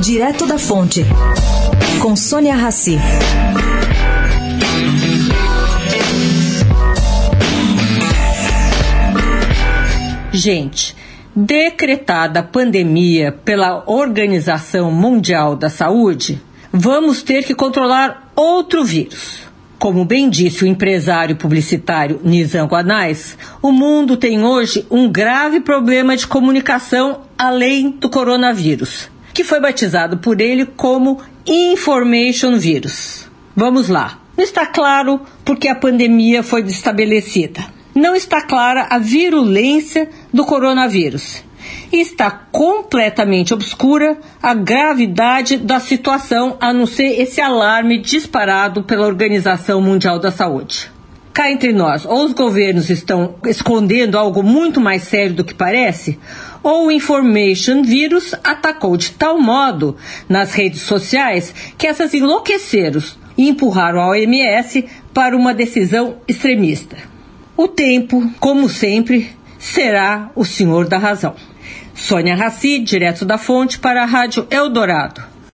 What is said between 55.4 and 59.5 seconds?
que parece, ou o information vírus atacou de tal